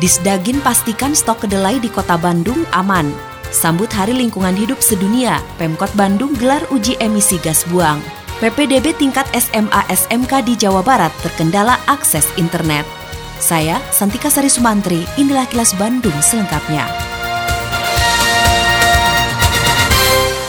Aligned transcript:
Disdagin 0.00 0.62
pastikan 0.64 1.12
stok 1.12 1.44
kedelai 1.44 1.76
di 1.76 1.92
kota 1.92 2.16
Bandung 2.16 2.64
aman. 2.72 3.12
Sambut 3.52 3.92
Hari 3.92 4.16
Lingkungan 4.16 4.56
Hidup 4.56 4.80
Sedunia, 4.80 5.44
Pemkot 5.60 5.92
Bandung 5.92 6.32
gelar 6.40 6.64
uji 6.72 6.96
emisi 6.96 7.36
gas 7.44 7.68
buang. 7.68 8.00
PPDB 8.40 8.96
tingkat 8.96 9.28
SMA 9.36 9.84
SMK 9.92 10.42
di 10.48 10.56
Jawa 10.56 10.80
Barat 10.80 11.12
terkendala 11.20 11.76
akses 11.84 12.24
internet. 12.40 12.88
Saya, 13.36 13.76
Santika 13.92 14.32
Sari 14.32 14.48
Sumantri, 14.48 15.04
inilah 15.20 15.44
kilas 15.50 15.76
Bandung 15.76 16.16
selengkapnya. 16.24 17.11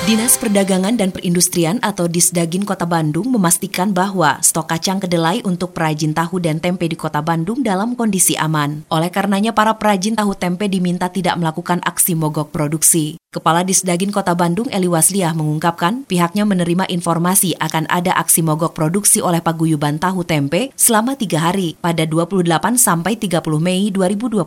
Dinas 0.03 0.35
Perdagangan 0.35 0.99
dan 0.99 1.15
Perindustrian 1.15 1.79
atau 1.79 2.11
Disdagin 2.11 2.67
Kota 2.67 2.83
Bandung 2.83 3.31
memastikan 3.31 3.95
bahwa 3.95 4.35
stok 4.43 4.75
kacang 4.75 4.99
kedelai 4.99 5.39
untuk 5.47 5.71
perajin 5.71 6.11
tahu 6.11 6.43
dan 6.43 6.59
tempe 6.59 6.91
di 6.91 6.99
Kota 6.99 7.23
Bandung 7.23 7.63
dalam 7.63 7.95
kondisi 7.95 8.35
aman. 8.35 8.83
Oleh 8.91 9.07
karenanya 9.07 9.55
para 9.55 9.79
perajin 9.79 10.19
tahu 10.19 10.35
tempe 10.35 10.67
diminta 10.67 11.07
tidak 11.07 11.39
melakukan 11.39 11.79
aksi 11.87 12.19
mogok 12.19 12.51
produksi. 12.51 13.15
Kepala 13.31 13.63
Disdagin 13.63 14.11
Kota 14.11 14.35
Bandung 14.35 14.67
Eli 14.75 14.91
Wasliah 14.91 15.31
mengungkapkan 15.31 16.03
pihaknya 16.03 16.43
menerima 16.43 16.83
informasi 16.91 17.55
akan 17.63 17.87
ada 17.87 18.11
aksi 18.19 18.43
mogok 18.43 18.75
produksi 18.75 19.23
oleh 19.23 19.39
paguyuban 19.39 20.03
tahu 20.03 20.27
tempe 20.27 20.75
selama 20.75 21.15
tiga 21.15 21.47
hari 21.47 21.79
pada 21.79 22.03
28 22.03 22.43
sampai 22.75 23.15
30 23.15 23.39
Mei 23.55 23.87
2021. 23.87 24.43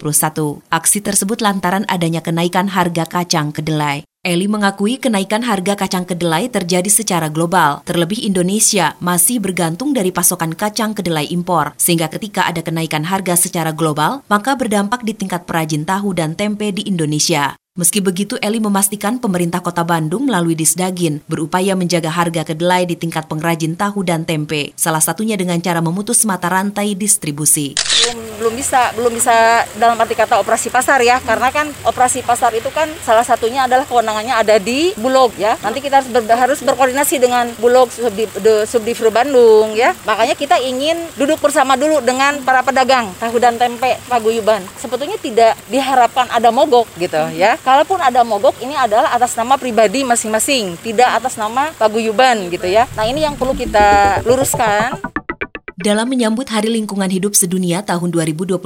Aksi 0.69 1.01
tersebut 1.01 1.41
lantaran 1.41 1.89
adanya 1.89 2.21
kenaikan 2.21 2.69
harga 2.69 3.09
kacang 3.09 3.57
kedelai. 3.57 4.05
Eli 4.27 4.51
mengakui 4.51 4.99
kenaikan 4.99 5.47
harga 5.47 5.79
kacang 5.79 6.03
kedelai 6.03 6.51
terjadi 6.51 6.91
secara 6.91 7.31
global. 7.31 7.87
Terlebih 7.87 8.27
Indonesia 8.27 8.99
masih 8.99 9.39
bergantung 9.39 9.95
dari 9.95 10.11
pasokan 10.11 10.51
kacang 10.51 10.99
kedelai 10.99 11.31
impor, 11.31 11.79
sehingga 11.79 12.11
ketika 12.11 12.43
ada 12.43 12.59
kenaikan 12.59 13.07
harga 13.07 13.39
secara 13.39 13.71
global, 13.71 14.27
maka 14.27 14.59
berdampak 14.59 15.07
di 15.07 15.15
tingkat 15.15 15.47
perajin 15.47 15.87
tahu 15.87 16.11
dan 16.11 16.35
tempe 16.35 16.75
di 16.75 16.91
Indonesia. 16.91 17.55
Meski 17.77 18.01
begitu, 18.01 18.41
Eli 18.41 18.57
memastikan 18.57 19.21
pemerintah 19.21 19.61
kota 19.61 19.85
Bandung 19.85 20.25
melalui 20.25 20.57
Disdagin 20.57 21.21
berupaya 21.29 21.77
menjaga 21.77 22.09
harga 22.09 22.41
kedelai 22.41 22.89
di 22.89 22.97
tingkat 22.97 23.29
pengrajin 23.29 23.77
tahu 23.77 24.01
dan 24.01 24.25
tempe, 24.25 24.73
salah 24.81 25.05
satunya 25.05 25.37
dengan 25.37 25.61
cara 25.61 25.85
memutus 25.85 26.25
mata 26.25 26.49
rantai 26.49 26.97
distribusi. 26.97 27.77
Belum, 27.77 28.17
belum 28.41 28.55
bisa, 28.57 28.97
belum 28.97 29.13
bisa 29.13 29.69
dalam 29.77 30.01
arti 30.01 30.17
kata 30.17 30.41
operasi 30.41 30.73
pasar 30.73 31.05
ya, 31.05 31.21
karena 31.21 31.53
kan 31.53 31.69
operasi 31.85 32.25
pasar 32.25 32.57
itu 32.57 32.73
kan 32.73 32.89
salah 33.05 33.29
satunya 33.29 33.69
adalah 33.69 33.85
kewenangannya 33.85 34.33
ada 34.33 34.57
di 34.57 34.97
Bulog 34.97 35.37
ya. 35.37 35.61
Nanti 35.61 35.85
kita 35.85 36.01
harus, 36.01 36.09
ber, 36.09 36.25
harus 36.25 36.65
berkoordinasi 36.65 37.21
dengan 37.21 37.53
Bulog 37.61 37.93
Subdivre 38.65 39.13
Bandung 39.13 39.77
ya. 39.77 39.93
Makanya 40.09 40.33
kita 40.33 40.57
ingin 40.65 40.97
duduk 41.21 41.45
bersama 41.45 41.77
dulu 41.77 42.01
dengan 42.01 42.41
para 42.41 42.65
pedagang 42.65 43.13
tahu 43.21 43.37
dan 43.37 43.61
tempe 43.61 44.01
paguyuban. 44.09 44.65
Sebetulnya 44.81 45.21
tidak 45.21 45.61
diharapkan 45.69 46.33
ada 46.33 46.49
mogok 46.49 46.89
gitu 46.97 47.21
ya 47.37 47.61
kalaupun 47.67 47.99
ada 47.99 48.23
mogok 48.23 48.55
ini 48.63 48.79
adalah 48.79 49.11
atas 49.11 49.35
nama 49.35 49.59
pribadi 49.59 50.07
masing-masing, 50.07 50.79
tidak 50.87 51.19
atas 51.19 51.35
nama 51.35 51.75
paguyuban 51.75 52.47
gitu 52.47 52.71
ya. 52.71 52.87
Nah, 52.95 53.11
ini 53.11 53.27
yang 53.27 53.35
perlu 53.35 53.59
kita 53.59 54.23
luruskan. 54.23 55.16
Dalam 55.87 56.11
menyambut 56.11 56.51
Hari 56.51 56.67
Lingkungan 56.67 57.07
Hidup 57.07 57.39
Sedunia 57.39 57.79
tahun 57.79 58.11
2021, 58.11 58.59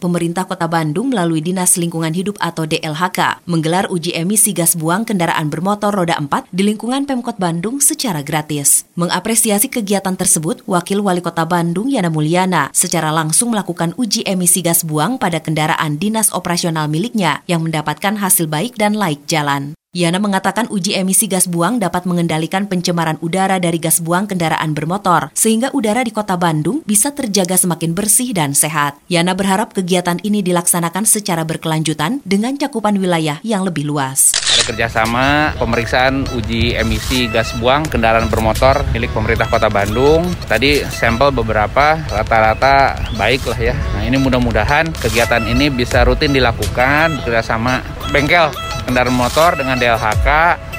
pemerintah 0.00 0.48
Kota 0.48 0.64
Bandung 0.64 1.12
melalui 1.12 1.44
Dinas 1.44 1.76
Lingkungan 1.76 2.16
Hidup 2.16 2.40
atau 2.40 2.64
DLHK 2.64 3.44
menggelar 3.44 3.92
uji 3.92 4.16
emisi 4.16 4.56
gas 4.56 4.72
buang 4.72 5.04
kendaraan 5.04 5.52
bermotor 5.52 5.92
roda 5.92 6.16
4 6.16 6.48
di 6.48 6.64
lingkungan 6.64 7.04
Pemkot 7.04 7.36
Bandung 7.36 7.84
secara 7.84 8.24
gratis. 8.24 8.88
Mengapresiasi 8.96 9.68
kegiatan 9.68 10.16
tersebut, 10.16 10.64
Wakil 10.64 11.04
Wali 11.04 11.20
Kota 11.20 11.44
Bandung 11.44 11.92
Yana 11.92 12.08
Mulyana 12.08 12.72
secara 12.72 13.12
langsung 13.12 13.52
melakukan 13.52 13.92
uji 14.00 14.24
emisi 14.24 14.64
gas 14.64 14.80
buang 14.80 15.20
pada 15.20 15.44
kendaraan 15.44 16.00
dinas 16.00 16.32
operasional 16.32 16.88
miliknya 16.88 17.44
yang 17.44 17.68
mendapatkan 17.68 18.16
hasil 18.16 18.48
baik 18.48 18.80
dan 18.80 18.96
laik 18.96 19.28
jalan. 19.28 19.76
Yana 19.96 20.20
mengatakan 20.20 20.68
uji 20.68 20.92
emisi 20.92 21.24
gas 21.24 21.48
buang 21.48 21.80
dapat 21.80 22.04
mengendalikan 22.04 22.68
pencemaran 22.68 23.16
udara 23.24 23.56
dari 23.56 23.80
gas 23.80 24.04
buang 24.04 24.28
kendaraan 24.28 24.76
bermotor, 24.76 25.32
sehingga 25.32 25.72
udara 25.72 26.04
di 26.04 26.12
kota 26.12 26.36
Bandung 26.36 26.84
bisa 26.84 27.16
terjaga 27.16 27.56
semakin 27.56 27.96
bersih 27.96 28.36
dan 28.36 28.52
sehat. 28.52 29.00
Yana 29.08 29.32
berharap 29.32 29.72
kegiatan 29.72 30.20
ini 30.20 30.44
dilaksanakan 30.44 31.08
secara 31.08 31.48
berkelanjutan 31.48 32.20
dengan 32.28 32.60
cakupan 32.60 33.00
wilayah 33.00 33.40
yang 33.40 33.64
lebih 33.64 33.88
luas. 33.88 34.36
Ada 34.36 34.68
kerjasama 34.68 35.56
pemeriksaan 35.56 36.28
uji 36.36 36.76
emisi 36.76 37.32
gas 37.32 37.56
buang 37.56 37.88
kendaraan 37.88 38.28
bermotor 38.28 38.84
milik 38.92 39.16
pemerintah 39.16 39.48
kota 39.48 39.72
Bandung. 39.72 40.28
Tadi 40.44 40.84
sampel 40.92 41.32
beberapa 41.32 42.04
rata-rata 42.12 43.00
baik 43.16 43.48
lah 43.48 43.72
ya. 43.72 43.74
Nah 43.96 44.04
ini 44.04 44.20
mudah-mudahan 44.20 44.92
kegiatan 44.92 45.48
ini 45.48 45.72
bisa 45.72 46.04
rutin 46.04 46.36
dilakukan 46.36 47.16
bekerjasama 47.24 47.80
bengkel 48.12 48.65
kendaraan 48.86 49.18
motor 49.18 49.58
dengan 49.58 49.76
DLHK 49.76 50.28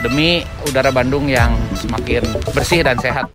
demi 0.01 0.41
udara 0.63 0.89
Bandung 0.95 1.27
yang 1.27 1.53
semakin 1.75 2.23
bersih 2.55 2.81
dan 2.87 2.95
sehat. 2.97 3.27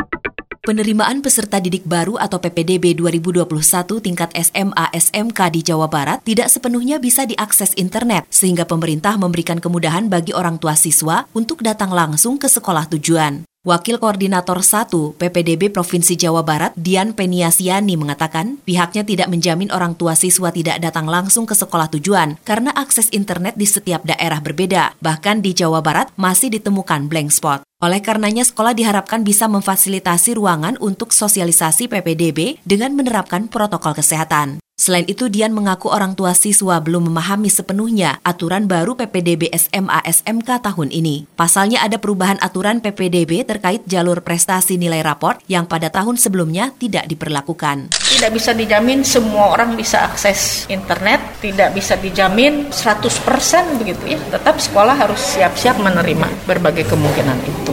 Penerimaan 0.62 1.26
peserta 1.26 1.58
didik 1.58 1.82
baru 1.90 2.22
atau 2.22 2.38
PPDB 2.38 2.94
2021 2.94 3.50
tingkat 3.98 4.30
SMA 4.30 4.94
SMK 4.94 5.50
di 5.50 5.60
Jawa 5.66 5.90
Barat 5.90 6.22
tidak 6.22 6.54
sepenuhnya 6.54 7.02
bisa 7.02 7.26
diakses 7.26 7.74
internet 7.74 8.30
sehingga 8.30 8.62
pemerintah 8.62 9.18
memberikan 9.18 9.58
kemudahan 9.58 10.06
bagi 10.06 10.30
orang 10.30 10.62
tua 10.62 10.78
siswa 10.78 11.26
untuk 11.34 11.66
datang 11.66 11.90
langsung 11.90 12.38
ke 12.38 12.46
sekolah 12.46 12.86
tujuan. 12.94 13.42
Wakil 13.62 14.02
Koordinator 14.02 14.58
1 14.58 14.90
PPDB 15.22 15.70
Provinsi 15.70 16.18
Jawa 16.18 16.42
Barat, 16.42 16.74
Dian 16.74 17.14
Peniasiani 17.14 17.94
mengatakan 17.94 18.58
pihaknya 18.66 19.06
tidak 19.06 19.30
menjamin 19.30 19.70
orang 19.70 19.94
tua 19.94 20.18
siswa 20.18 20.50
tidak 20.50 20.82
datang 20.82 21.06
langsung 21.06 21.46
ke 21.46 21.54
sekolah 21.54 21.86
tujuan 21.94 22.42
karena 22.42 22.74
akses 22.74 23.06
internet 23.14 23.54
di 23.54 23.70
setiap 23.70 24.02
daerah 24.02 24.42
berbeda. 24.42 24.98
Bahkan 24.98 25.46
di 25.46 25.54
Jawa 25.54 25.78
Barat 25.78 26.10
masih 26.18 26.50
ditemukan 26.50 27.06
blank 27.06 27.30
spot. 27.30 27.62
Oleh 27.82 27.98
karenanya 27.98 28.46
sekolah 28.46 28.78
diharapkan 28.78 29.26
bisa 29.26 29.50
memfasilitasi 29.50 30.38
ruangan 30.38 30.78
untuk 30.78 31.10
sosialisasi 31.10 31.90
PPDB 31.90 32.62
dengan 32.62 32.94
menerapkan 32.94 33.50
protokol 33.50 33.98
kesehatan. 33.98 34.62
Selain 34.82 35.06
itu, 35.06 35.30
Dian 35.30 35.54
mengaku 35.54 35.94
orang 35.94 36.18
tua 36.18 36.34
siswa 36.34 36.82
belum 36.82 37.06
memahami 37.06 37.46
sepenuhnya 37.46 38.18
aturan 38.26 38.66
baru 38.66 38.98
PPDB 38.98 39.54
SMA 39.54 40.02
SMK 40.02 40.58
tahun 40.58 40.90
ini. 40.90 41.30
Pasalnya 41.38 41.86
ada 41.86 42.02
perubahan 42.02 42.42
aturan 42.42 42.82
PPDB 42.82 43.46
terkait 43.46 43.86
jalur 43.86 44.26
prestasi 44.26 44.82
nilai 44.82 44.98
raport 45.06 45.38
yang 45.46 45.70
pada 45.70 45.86
tahun 45.86 46.18
sebelumnya 46.18 46.74
tidak 46.82 47.06
diperlakukan. 47.06 47.94
Tidak 47.94 48.30
bisa 48.34 48.58
dijamin 48.58 49.06
semua 49.06 49.54
orang 49.54 49.78
bisa 49.78 50.02
akses 50.02 50.66
internet, 50.66 51.20
tidak 51.38 51.78
bisa 51.78 51.94
dijamin 51.94 52.74
100% 52.74 53.78
begitu 53.78 54.02
ya. 54.08 54.18
Tetap 54.34 54.58
sekolah 54.58 54.98
harus 54.98 55.20
siap-siap 55.20 55.78
menerima 55.78 56.48
berbagai 56.48 56.90
kemungkinan 56.90 57.38
itu 57.44 57.71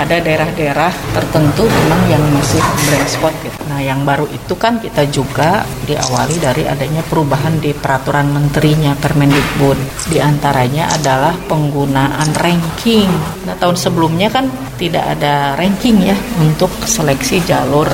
ada 0.00 0.16
daerah-daerah 0.16 0.88
tertentu 1.12 1.68
memang 1.68 2.00
yang 2.08 2.24
masih 2.32 2.60
blank 2.88 3.06
spot 3.08 3.34
gitu. 3.44 3.56
Nah, 3.68 3.84
yang 3.84 4.00
baru 4.08 4.24
itu 4.32 4.56
kan 4.56 4.80
kita 4.80 5.04
juga 5.12 5.60
diawali 5.84 6.40
dari 6.40 6.64
adanya 6.64 7.04
perubahan 7.04 7.60
di 7.60 7.76
peraturan 7.76 8.32
menterinya 8.32 8.96
Permendikbud. 8.96 10.08
Di 10.08 10.18
antaranya 10.24 10.88
adalah 10.88 11.36
penggunaan 11.44 12.32
ranking. 12.32 13.10
Nah, 13.44 13.54
tahun 13.60 13.76
sebelumnya 13.76 14.32
kan 14.32 14.48
tidak 14.80 15.04
ada 15.20 15.52
ranking 15.60 16.00
ya 16.00 16.16
untuk 16.40 16.72
seleksi 16.88 17.44
jalur 17.44 17.86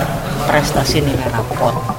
prestasi 0.46 1.02
nilai 1.02 1.26
raport. 1.34 1.95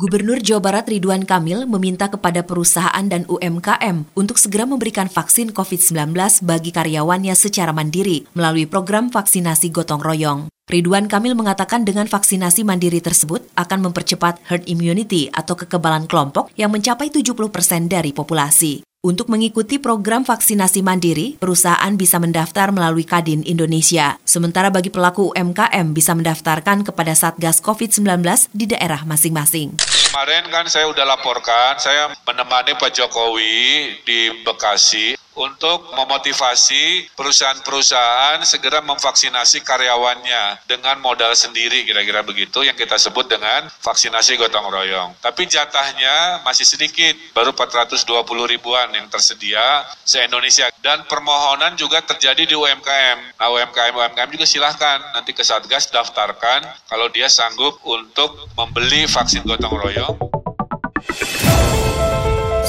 Gubernur 0.00 0.40
Jawa 0.40 0.64
Barat 0.64 0.88
Ridwan 0.88 1.28
Kamil 1.28 1.68
meminta 1.68 2.08
kepada 2.08 2.40
perusahaan 2.40 3.04
dan 3.04 3.28
UMKM 3.28 4.08
untuk 4.16 4.40
segera 4.40 4.64
memberikan 4.64 5.12
vaksin 5.12 5.52
COVID-19 5.52 6.16
bagi 6.40 6.72
karyawannya 6.72 7.36
secara 7.36 7.68
mandiri 7.68 8.24
melalui 8.32 8.64
program 8.64 9.12
vaksinasi 9.12 9.68
gotong 9.68 10.00
royong. 10.00 10.48
Ridwan 10.72 11.04
Kamil 11.04 11.36
mengatakan 11.36 11.84
dengan 11.84 12.08
vaksinasi 12.08 12.64
mandiri 12.64 13.04
tersebut 13.04 13.44
akan 13.60 13.92
mempercepat 13.92 14.40
herd 14.48 14.64
immunity 14.72 15.28
atau 15.36 15.52
kekebalan 15.52 16.08
kelompok 16.08 16.48
yang 16.56 16.72
mencapai 16.72 17.12
70 17.12 17.36
persen 17.52 17.84
dari 17.84 18.16
populasi. 18.16 18.89
Untuk 19.00 19.32
mengikuti 19.32 19.80
program 19.80 20.28
vaksinasi 20.28 20.84
mandiri, 20.84 21.40
perusahaan 21.40 21.88
bisa 21.96 22.20
mendaftar 22.20 22.68
melalui 22.68 23.08
Kadin 23.08 23.40
Indonesia. 23.48 24.20
Sementara 24.28 24.68
bagi 24.68 24.92
pelaku 24.92 25.32
UMKM 25.32 25.96
bisa 25.96 26.12
mendaftarkan 26.12 26.84
kepada 26.84 27.16
Satgas 27.16 27.64
COVID-19 27.64 28.20
di 28.52 28.68
daerah 28.68 29.00
masing-masing. 29.08 29.80
Kemarin 29.80 30.44
kan 30.52 30.68
saya 30.68 30.84
udah 30.92 31.16
laporkan, 31.16 31.80
saya 31.80 32.12
menemani 32.28 32.76
Pak 32.76 32.92
Jokowi 32.92 33.88
di 34.04 34.36
Bekasi 34.44 35.16
untuk 35.38 35.94
memotivasi 35.94 37.14
perusahaan-perusahaan 37.14 38.42
segera 38.42 38.82
memvaksinasi 38.82 39.62
karyawannya 39.62 40.66
dengan 40.66 40.98
modal 40.98 41.32
sendiri 41.38 41.86
kira-kira 41.86 42.26
begitu 42.26 42.66
yang 42.66 42.74
kita 42.74 42.98
sebut 42.98 43.30
dengan 43.30 43.70
vaksinasi 43.80 44.34
gotong 44.36 44.66
royong. 44.66 45.14
Tapi 45.22 45.46
jatahnya 45.46 46.42
masih 46.42 46.66
sedikit, 46.66 47.14
baru 47.30 47.54
420 47.54 48.02
ribuan 48.50 48.90
yang 48.90 49.06
tersedia 49.06 49.86
se-Indonesia. 50.02 50.66
Dan 50.80 51.04
permohonan 51.06 51.76
juga 51.76 52.00
terjadi 52.02 52.48
di 52.48 52.56
UMKM. 52.56 53.36
Nah 53.38 53.48
UMKM-UMKM 53.52 54.30
juga 54.32 54.46
silahkan 54.48 54.98
nanti 55.12 55.36
ke 55.36 55.44
Satgas 55.44 55.92
daftarkan 55.92 56.64
kalau 56.88 57.06
dia 57.12 57.28
sanggup 57.28 57.78
untuk 57.84 58.48
membeli 58.56 59.06
vaksin 59.06 59.44
gotong 59.44 59.76
royong. 59.76 60.16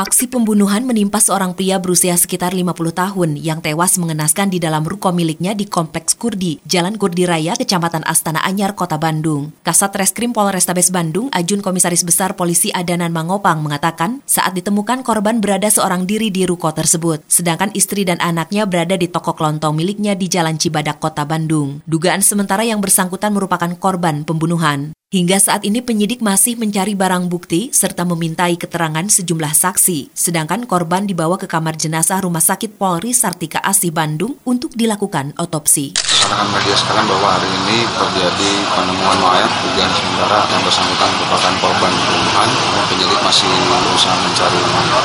Aksi 0.00 0.32
pembunuhan 0.32 0.88
menimpa 0.88 1.20
seorang 1.20 1.52
pria 1.52 1.76
berusia 1.76 2.16
sekitar 2.16 2.56
50 2.56 2.72
tahun 2.72 3.36
yang 3.36 3.60
tewas 3.60 4.00
mengenaskan 4.00 4.48
di 4.48 4.56
dalam 4.56 4.80
ruko 4.80 5.12
miliknya 5.12 5.52
di 5.52 5.68
Kompleks 5.68 6.16
Kurdi, 6.16 6.56
Jalan 6.64 6.96
Kurdi 6.96 7.28
Raya, 7.28 7.52
Kecamatan 7.52 8.08
Astana 8.08 8.40
Anyar, 8.40 8.72
Kota 8.72 8.96
Bandung. 8.96 9.52
Kasat 9.60 9.92
Reskrim 9.92 10.32
Polrestabes 10.32 10.88
Bandung, 10.88 11.28
Ajun 11.36 11.60
Komisaris 11.60 12.00
Besar 12.00 12.32
Polisi 12.32 12.72
Adanan 12.72 13.12
Mangopang 13.12 13.60
mengatakan 13.60 14.24
saat 14.24 14.56
ditemukan 14.56 15.04
korban 15.04 15.44
berada 15.44 15.68
seorang 15.68 16.08
diri 16.08 16.32
di 16.32 16.48
ruko 16.48 16.72
tersebut, 16.72 17.20
sedangkan 17.28 17.68
istri 17.76 18.08
dan 18.08 18.16
anaknya 18.24 18.64
berada 18.64 18.96
di 18.96 19.04
toko 19.04 19.36
kelontong 19.36 19.76
miliknya 19.76 20.16
di 20.16 20.32
Jalan 20.32 20.56
Cibadak, 20.56 20.96
Kota 20.96 21.28
Bandung. 21.28 21.84
Dugaan 21.84 22.24
sementara 22.24 22.64
yang 22.64 22.80
bersangkutan 22.80 23.36
merupakan 23.36 23.68
korban 23.76 24.24
pembunuhan. 24.24 24.96
Hingga 25.10 25.42
saat 25.42 25.66
ini 25.66 25.82
penyidik 25.82 26.22
masih 26.22 26.54
mencari 26.54 26.94
barang 26.94 27.26
bukti 27.26 27.74
serta 27.74 28.06
memintai 28.06 28.54
keterangan 28.54 29.02
sejumlah 29.02 29.58
saksi, 29.58 30.14
sedangkan 30.14 30.70
korban 30.70 31.02
dibawa 31.02 31.34
ke 31.34 31.50
kamar 31.50 31.74
jenazah 31.74 32.22
Rumah 32.22 32.38
Sakit 32.38 32.78
Polri 32.78 33.10
Sartika 33.10 33.58
Asih 33.58 33.90
Bandung 33.90 34.38
untuk 34.46 34.70
dilakukan 34.70 35.34
otopsi. 35.34 35.98
Rekan 35.98 36.46
media 36.54 36.78
sekalian 36.78 37.10
bahwa 37.10 37.26
hari 37.26 37.50
ini 37.50 37.90
terjadi 37.90 38.50
penemuan 38.70 39.18
mayat 39.18 39.50
dugaan 39.50 39.90
sementara 39.98 40.46
yang 40.46 40.62
bersangkutan 40.62 41.10
merupakan 41.18 41.54
korban 41.58 41.90
pembunuhan. 41.90 42.48
Penyidik 42.86 43.20
masih 43.26 43.50
berusaha 43.66 44.14
mencari 44.14 44.58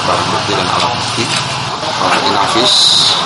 barang 0.06 0.26
bukti 0.30 0.52
dan 0.54 0.68
alat 0.70 0.92
bukti. 1.02 1.55
Inafis 2.26 2.74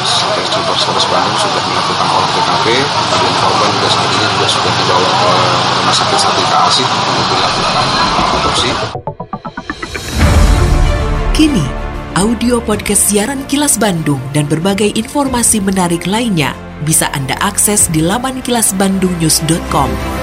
sampai 0.05 0.43
Polres 0.67 1.05
Bandung 1.09 1.37
sudah 1.39 1.63
melakukan 1.65 2.07
olah 2.11 2.29
TKP 2.35 2.65
dan 2.85 3.33
korban 3.39 3.69
juga 3.73 3.89
saat 3.89 4.09
ini 4.11 4.27
juga 4.35 4.47
sudah 4.47 4.73
dibawa 4.77 5.09
ke 5.09 5.31
Rumah 5.79 5.95
Sakit 5.95 6.19
Sartika 6.19 6.57
Asih 6.67 6.87
untuk 6.87 7.25
dilakukan 7.31 7.85
otopsi. 8.37 8.69
Kini, 11.33 11.65
audio 12.19 12.59
podcast 12.59 13.07
siaran 13.07 13.47
Kilas 13.47 13.79
Bandung 13.79 14.19
dan 14.35 14.45
berbagai 14.45 14.91
informasi 14.93 15.63
menarik 15.63 16.03
lainnya 16.03 16.51
bisa 16.83 17.07
Anda 17.15 17.39
akses 17.39 17.87
di 17.89 18.03
laman 18.03 18.43
kilasbandungnews.com. 18.43 20.18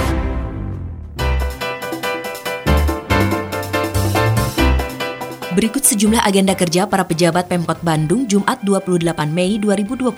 Berikut 5.57 5.81
sejumlah 5.81 6.21
agenda 6.21 6.53
kerja 6.53 6.85
para 6.85 7.01
pejabat 7.01 7.49
Pemkot 7.49 7.81
Bandung 7.81 8.29
Jumat 8.29 8.61
28 8.61 9.09
Mei 9.33 9.57
2021. 9.57 10.13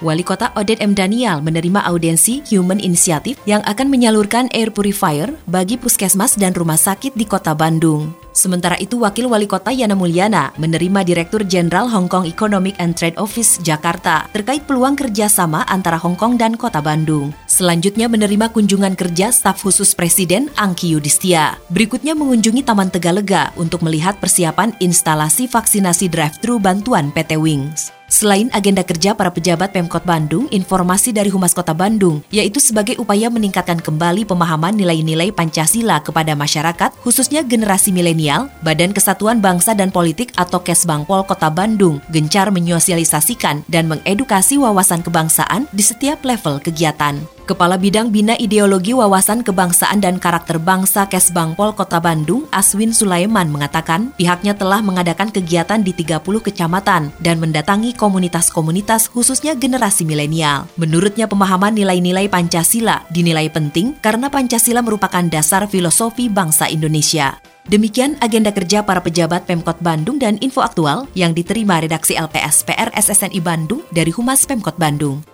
Wali 0.00 0.24
Kota 0.24 0.56
Odet 0.56 0.80
M. 0.80 0.96
Daniel 0.96 1.44
menerima 1.44 1.84
audensi 1.84 2.40
Human 2.48 2.80
Initiative 2.80 3.36
yang 3.44 3.60
akan 3.68 3.92
menyalurkan 3.92 4.48
air 4.56 4.72
purifier 4.72 5.36
bagi 5.44 5.76
puskesmas 5.76 6.40
dan 6.40 6.56
rumah 6.56 6.80
sakit 6.80 7.12
di 7.12 7.28
Kota 7.28 7.52
Bandung. 7.52 8.23
Sementara 8.34 8.74
itu, 8.82 8.98
Wakil 8.98 9.30
Wali 9.30 9.46
Kota 9.46 9.70
Yana 9.70 9.94
Mulyana 9.94 10.50
menerima 10.58 11.06
Direktur 11.06 11.46
Jenderal 11.46 11.86
Hong 11.86 12.10
Kong 12.10 12.26
Economic 12.26 12.74
and 12.82 12.98
Trade 12.98 13.14
Office 13.14 13.62
Jakarta 13.62 14.26
terkait 14.34 14.66
peluang 14.66 14.98
kerjasama 14.98 15.62
antara 15.70 15.94
Hong 16.02 16.18
Kong 16.18 16.34
dan 16.34 16.58
Kota 16.58 16.82
Bandung. 16.82 17.30
Selanjutnya 17.46 18.10
menerima 18.10 18.50
kunjungan 18.50 18.98
kerja 18.98 19.30
staf 19.30 19.62
khusus 19.62 19.94
Presiden 19.94 20.50
Angki 20.58 20.90
Yudhistia. 20.98 21.62
Berikutnya 21.70 22.18
mengunjungi 22.18 22.66
Taman 22.66 22.90
Tegalega 22.90 23.54
untuk 23.54 23.86
melihat 23.86 24.18
persiapan 24.18 24.74
instalasi 24.82 25.46
vaksinasi 25.46 26.10
drive-thru 26.10 26.58
bantuan 26.58 27.14
PT 27.14 27.38
Wings. 27.38 27.94
Selain 28.14 28.46
agenda 28.54 28.86
kerja 28.86 29.10
para 29.10 29.34
pejabat 29.34 29.74
Pemkot 29.74 30.06
Bandung, 30.06 30.46
informasi 30.54 31.10
dari 31.10 31.34
Humas 31.34 31.50
Kota 31.50 31.74
Bandung, 31.74 32.22
yaitu 32.30 32.62
sebagai 32.62 32.94
upaya 33.02 33.26
meningkatkan 33.26 33.82
kembali 33.82 34.22
pemahaman 34.22 34.78
nilai-nilai 34.78 35.34
Pancasila 35.34 35.98
kepada 35.98 36.38
masyarakat, 36.38 36.94
khususnya 37.02 37.42
generasi 37.42 37.90
milenial, 37.90 38.54
Badan 38.62 38.94
Kesatuan 38.94 39.42
Bangsa 39.42 39.74
dan 39.74 39.90
Politik 39.90 40.30
atau 40.38 40.62
Kesbangpol 40.62 41.26
Kota 41.26 41.50
Bandung 41.50 41.98
gencar 42.06 42.54
menyosialisasikan 42.54 43.66
dan 43.66 43.90
mengedukasi 43.90 44.62
wawasan 44.62 45.02
kebangsaan 45.02 45.66
di 45.74 45.82
setiap 45.82 46.22
level 46.22 46.62
kegiatan. 46.62 47.18
Kepala 47.44 47.76
Bidang 47.76 48.08
Bina 48.08 48.32
Ideologi 48.40 48.96
Wawasan 48.96 49.44
Kebangsaan 49.44 50.00
dan 50.00 50.16
Karakter 50.16 50.56
Bangsa 50.56 51.04
Kesbangpol 51.04 51.76
Kota 51.76 52.00
Bandung, 52.00 52.48
Aswin 52.48 52.96
Sulaiman 52.96 53.52
mengatakan 53.52 54.16
pihaknya 54.16 54.56
telah 54.56 54.80
mengadakan 54.80 55.28
kegiatan 55.28 55.76
di 55.84 55.92
30 55.92 56.24
kecamatan 56.24 57.12
dan 57.20 57.36
mendatangi 57.36 57.92
komunitas-komunitas 58.00 59.12
khususnya 59.12 59.52
generasi 59.52 60.08
milenial. 60.08 60.64
Menurutnya 60.80 61.28
pemahaman 61.28 61.76
nilai-nilai 61.76 62.32
Pancasila 62.32 63.04
dinilai 63.12 63.52
penting 63.52 63.92
karena 64.00 64.32
Pancasila 64.32 64.80
merupakan 64.80 65.28
dasar 65.28 65.68
filosofi 65.68 66.32
bangsa 66.32 66.72
Indonesia. 66.72 67.36
Demikian 67.68 68.16
agenda 68.24 68.56
kerja 68.56 68.80
para 68.88 69.04
pejabat 69.04 69.44
Pemkot 69.44 69.84
Bandung 69.84 70.16
dan 70.16 70.40
info 70.40 70.64
aktual 70.64 71.12
yang 71.12 71.36
diterima 71.36 71.76
redaksi 71.76 72.16
LPS 72.16 72.64
PR 72.64 72.88
SSNI 72.96 73.40
Bandung 73.44 73.84
dari 73.92 74.08
Humas 74.16 74.48
Pemkot 74.48 74.80
Bandung 74.80 75.33